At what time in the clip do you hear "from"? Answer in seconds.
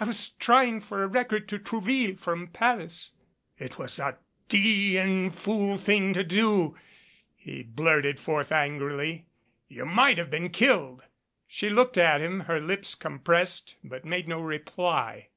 2.18-2.48